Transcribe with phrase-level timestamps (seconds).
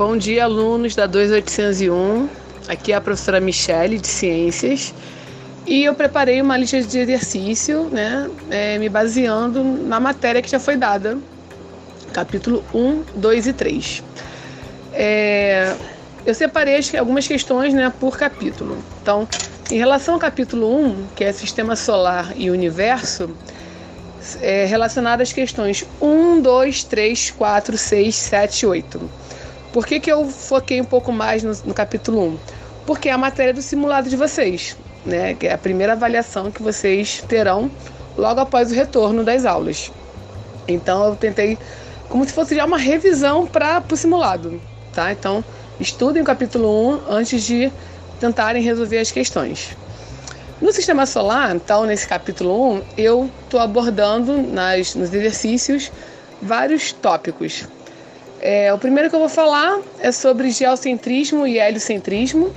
[0.00, 2.26] Bom dia, alunos da 2801.
[2.66, 4.94] Aqui é a professora Michele, de Ciências.
[5.66, 10.58] E eu preparei uma lista de exercício, né, é, me baseando na matéria que já
[10.58, 11.18] foi dada,
[12.14, 14.02] capítulo 1, 2 e 3.
[14.94, 15.76] É,
[16.24, 18.78] eu separei algumas questões né, por capítulo.
[19.02, 19.28] Então,
[19.70, 23.28] em relação ao capítulo 1, que é Sistema Solar e Universo,
[24.40, 29.19] é relacionado às questões 1, 2, 3, 4, 6, 7 e 8.
[29.72, 32.38] Por que, que eu foquei um pouco mais no, no capítulo 1?
[32.86, 35.34] Porque é a matéria do simulado de vocês, né?
[35.34, 37.70] Que é a primeira avaliação que vocês terão
[38.16, 39.92] logo após o retorno das aulas.
[40.66, 41.56] Então eu tentei
[42.08, 44.60] como se fosse já uma revisão para o simulado,
[44.92, 45.12] tá?
[45.12, 45.44] Então
[45.78, 47.72] estudem o capítulo 1 antes de
[48.18, 49.76] tentarem resolver as questões.
[50.60, 55.90] No sistema solar, então, nesse capítulo 1, eu estou abordando nas, nos exercícios
[56.42, 57.66] vários tópicos
[58.40, 62.50] é, o primeiro que eu vou falar é sobre geocentrismo e heliocentrismo.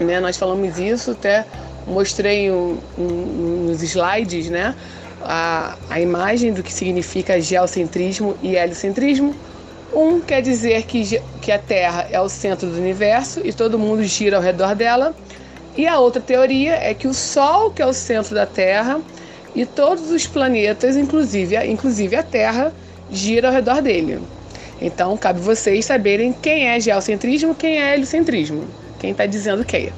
[0.00, 0.18] Né?
[0.18, 1.46] Nós falamos isso, até
[1.86, 4.74] mostrei um, um, nos slides né?
[5.22, 9.34] a, a imagem do que significa geocentrismo e heliocentrismo.
[9.94, 14.02] Um quer dizer que, que a Terra é o centro do universo e todo mundo
[14.02, 15.14] gira ao redor dela.
[15.76, 19.00] E a outra teoria é que o Sol, que é o centro da Terra,
[19.54, 22.72] e todos os planetas, inclusive, inclusive a Terra,
[23.10, 24.20] gira ao redor dele.
[24.80, 28.64] Então, cabe vocês saberem quem é geocentrismo quem é heliocentrismo.
[28.98, 29.92] Quem está dizendo quem.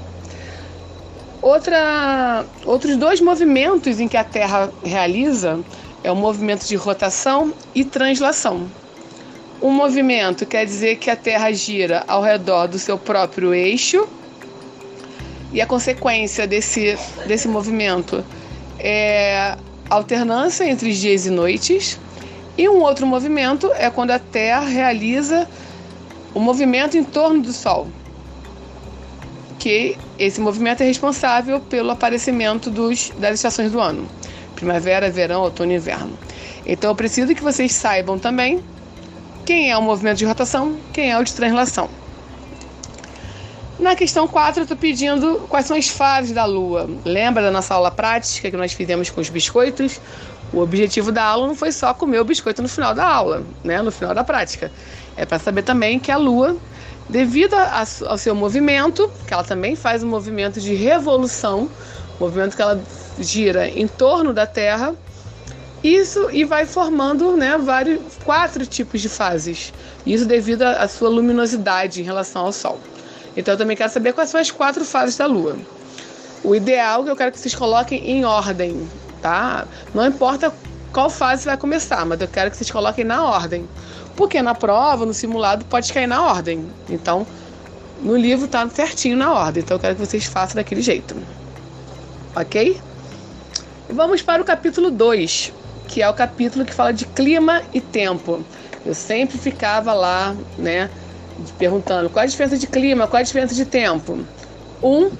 [1.41, 5.61] Outra, outros dois movimentos em que a Terra realiza
[6.03, 8.69] é o movimento de rotação e translação.
[9.61, 14.09] Um movimento quer dizer que a Terra gira ao redor do seu próprio eixo,
[15.53, 18.25] e a consequência desse, desse movimento
[18.79, 19.57] é
[19.89, 21.99] alternância entre dias e noites,
[22.59, 25.49] e um outro movimento é quando a Terra realiza
[26.35, 27.87] o movimento em torno do Sol,
[29.61, 34.09] que esse movimento é responsável pelo aparecimento dos, das estações do ano:
[34.57, 36.19] primavera, verão, outono e inverno.
[36.67, 38.61] Então eu preciso que vocês saibam também
[39.47, 41.89] quem é o movimento de rotação, quem é o de translação.
[43.79, 46.91] Na questão 4, eu estou pedindo quais são as fases da Lua.
[47.05, 50.01] Lembra da nossa aula prática que nós fizemos com os biscoitos?
[50.53, 53.83] O objetivo da aula não foi só comer o biscoito no final da aula, né?
[53.83, 54.73] no final da prática.
[55.17, 56.57] É para saber também que a Lua,
[57.09, 61.69] devido a, ao seu movimento, que ela também faz um movimento de revolução,
[62.19, 62.83] movimento que ela
[63.19, 64.95] gira em torno da Terra,
[65.83, 69.73] isso e vai formando né, vários, quatro tipos de fases.
[70.05, 72.81] Isso devido à sua luminosidade em relação ao Sol.
[73.37, 75.57] Então eu também quero saber quais são as quatro fases da Lua.
[76.43, 78.89] O ideal é que eu quero que vocês coloquem em ordem,
[79.21, 79.67] tá?
[79.95, 80.53] Não importa
[80.93, 83.69] qual fase vai começar, mas eu quero que vocês coloquem na ordem.
[84.17, 86.67] Porque na prova, no simulado, pode cair na ordem.
[86.89, 87.27] Então,
[88.03, 89.63] no livro tá certinho na ordem.
[89.63, 91.17] Então, eu quero que vocês façam daquele jeito.
[92.35, 92.81] Ok?
[93.91, 95.53] Vamos para o capítulo 2,
[95.87, 98.45] que é o capítulo que fala de clima e tempo.
[98.85, 100.91] Eu sempre ficava lá, né,
[101.59, 104.19] perguntando qual a diferença de clima, qual a diferença de tempo.
[104.83, 105.11] Um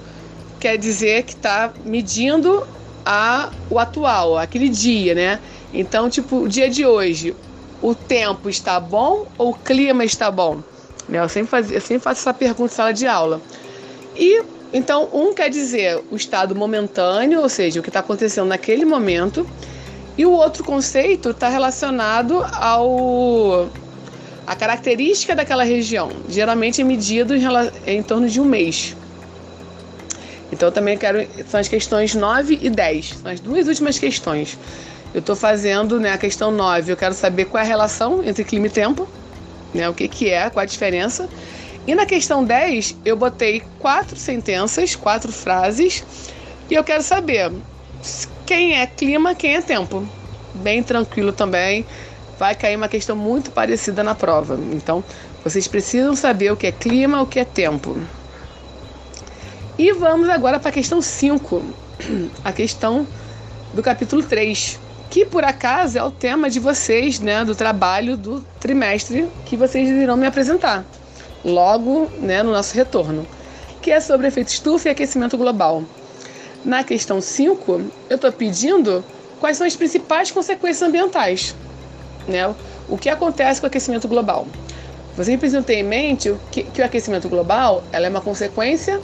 [0.61, 2.67] quer dizer que está medindo
[3.11, 5.41] a, o atual, aquele dia, né?
[5.73, 7.35] Então, tipo, o dia de hoje,
[7.81, 10.63] o tempo está bom ou o clima está bom?
[11.09, 11.19] Né?
[11.19, 13.41] Eu, sempre faz, eu sempre faço essa pergunta em sala de aula.
[14.15, 14.43] E
[14.75, 19.49] então, um quer dizer o estado momentâneo, ou seja, o que está acontecendo naquele momento,
[20.19, 23.71] e o outro conceito está relacionado ao
[24.47, 26.11] a característica daquela região.
[26.29, 27.43] Geralmente é medido em,
[27.87, 28.95] em torno de um mês.
[30.51, 31.27] Então também quero.
[31.49, 33.19] São as questões 9 e 10.
[33.23, 34.59] São as duas últimas questões.
[35.13, 36.93] Eu estou fazendo né, a questão 9.
[36.93, 39.09] Eu quero saber qual é a relação entre clima e tempo.
[39.75, 41.29] Né, o que, que é, qual a diferença.
[41.87, 46.05] E na questão 10, eu botei quatro sentenças, quatro frases.
[46.71, 47.51] E eu quero saber
[48.45, 50.07] quem é clima, quem é tempo.
[50.55, 51.87] Bem tranquilo também.
[52.39, 54.59] Vai cair uma questão muito parecida na prova.
[54.73, 55.03] Então,
[55.43, 57.97] vocês precisam saber o que é clima, o que é tempo.
[59.79, 61.63] E vamos agora para a questão 5,
[62.43, 63.07] a questão
[63.73, 64.77] do capítulo 3,
[65.09, 69.89] que por acaso é o tema de vocês, né, do trabalho do trimestre que vocês
[69.89, 70.85] irão me apresentar
[71.45, 73.25] logo, né, no nosso retorno,
[73.81, 75.85] que é sobre efeito estufa e aquecimento global.
[76.65, 77.81] Na questão 5,
[78.11, 79.05] eu estou pedindo
[79.39, 81.55] quais são as principais consequências ambientais,
[82.27, 82.53] né?
[82.89, 84.45] O que acontece com o aquecimento global?
[85.17, 89.01] Vocês precisam ter em mente que, que o aquecimento global ela é uma consequência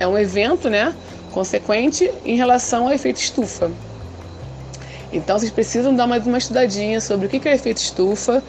[0.00, 0.92] é um evento, né,
[1.30, 3.70] consequente em relação ao efeito estufa.
[5.12, 8.42] Então vocês precisam dar mais uma estudadinha sobre o que é o efeito estufa,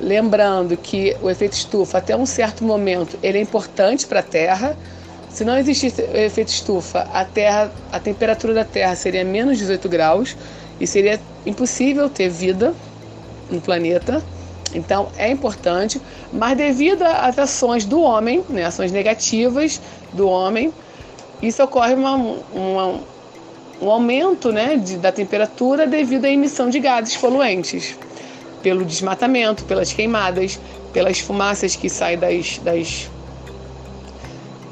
[0.00, 4.76] Lembrando que o efeito estufa, até um certo momento, ele é importante para a Terra.
[5.28, 9.88] Se não existisse o efeito estufa, a Terra, a temperatura da Terra seria menos 18
[9.88, 10.36] graus
[10.80, 12.72] e seria impossível ter vida
[13.50, 14.22] no planeta.
[14.72, 16.00] Então é importante,
[16.32, 19.80] mas devido às ações do homem, né, ações negativas
[20.12, 20.72] do homem,
[21.42, 23.00] isso ocorre uma, uma,
[23.80, 27.96] um aumento né, de, da temperatura devido à emissão de gases poluentes,
[28.62, 30.58] pelo desmatamento, pelas queimadas,
[30.92, 33.10] pelas fumaças que saem das, das,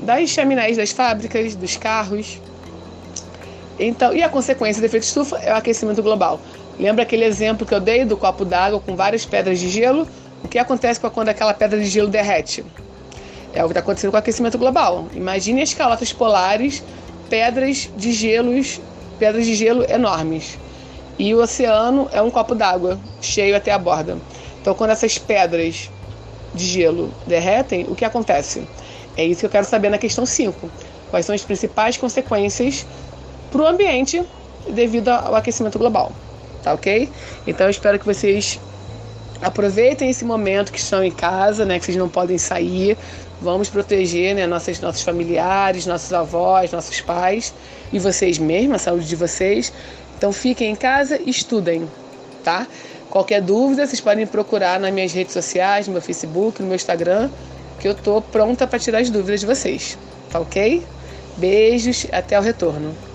[0.00, 2.40] das chaminés das fábricas, dos carros.
[3.78, 6.40] Então, e a consequência do efeito estufa é o aquecimento global.
[6.78, 10.06] Lembra aquele exemplo que eu dei do copo d'água com várias pedras de gelo?
[10.42, 12.64] O que acontece quando aquela pedra de gelo derrete?
[13.56, 15.06] É o que está acontecendo com o aquecimento global.
[15.14, 16.84] Imagine as calotas polares,
[17.30, 18.82] pedras de gelos,
[19.18, 20.58] pedras de gelo enormes.
[21.18, 24.18] E o oceano é um copo d'água, cheio até a borda.
[24.60, 25.90] Então, quando essas pedras
[26.54, 28.68] de gelo derretem, o que acontece?
[29.16, 30.70] É isso que eu quero saber na questão 5.
[31.10, 32.84] Quais são as principais consequências
[33.50, 34.22] para o ambiente
[34.68, 36.12] devido ao aquecimento global?
[36.62, 37.08] Tá ok?
[37.46, 38.60] Então, eu espero que vocês
[39.40, 42.96] aproveitem esse momento que estão em casa, né, que vocês não podem sair.
[43.40, 47.52] Vamos proteger né, nossos, nossos familiares, nossos avós, nossos pais
[47.92, 49.72] e vocês mesmos, a saúde de vocês.
[50.16, 51.88] Então fiquem em casa e estudem,
[52.42, 52.66] tá?
[53.10, 57.30] Qualquer dúvida, vocês podem procurar nas minhas redes sociais, no meu Facebook, no meu Instagram,
[57.78, 59.98] que eu tô pronta para tirar as dúvidas de vocês,
[60.30, 60.82] tá ok?
[61.36, 63.05] Beijos, até o retorno.